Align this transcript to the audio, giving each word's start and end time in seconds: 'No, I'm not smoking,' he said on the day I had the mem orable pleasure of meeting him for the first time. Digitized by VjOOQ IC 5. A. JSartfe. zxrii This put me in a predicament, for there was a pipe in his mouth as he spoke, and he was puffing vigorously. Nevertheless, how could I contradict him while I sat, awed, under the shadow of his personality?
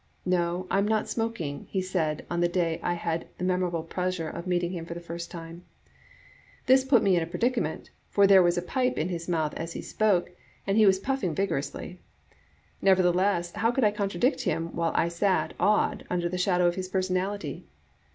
'No, 0.25 0.65
I'm 0.71 0.87
not 0.87 1.07
smoking,' 1.07 1.67
he 1.69 1.79
said 1.79 2.25
on 2.27 2.41
the 2.41 2.47
day 2.47 2.79
I 2.81 2.95
had 2.95 3.27
the 3.37 3.43
mem 3.43 3.59
orable 3.59 3.87
pleasure 3.87 4.27
of 4.27 4.47
meeting 4.47 4.71
him 4.71 4.83
for 4.83 4.95
the 4.95 4.99
first 4.99 5.29
time. 5.29 5.57
Digitized 5.57 5.61
by 5.61 5.85
VjOOQ 5.85 5.93
IC 5.93 5.93
5. 5.93 5.93
A. 5.93 6.25
JSartfe. 6.25 6.63
zxrii 6.63 6.65
This 6.65 6.83
put 6.89 7.03
me 7.03 7.15
in 7.17 7.21
a 7.21 7.27
predicament, 7.27 7.89
for 8.09 8.25
there 8.25 8.41
was 8.41 8.57
a 8.57 8.61
pipe 8.63 8.97
in 8.97 9.09
his 9.09 9.29
mouth 9.29 9.53
as 9.53 9.73
he 9.73 9.81
spoke, 9.83 10.31
and 10.65 10.77
he 10.79 10.87
was 10.87 10.97
puffing 10.97 11.35
vigorously. 11.35 11.99
Nevertheless, 12.81 13.51
how 13.51 13.69
could 13.69 13.83
I 13.83 13.91
contradict 13.91 14.41
him 14.41 14.75
while 14.75 14.93
I 14.95 15.07
sat, 15.07 15.53
awed, 15.59 16.03
under 16.09 16.27
the 16.27 16.39
shadow 16.39 16.65
of 16.65 16.73
his 16.73 16.87
personality? 16.87 17.67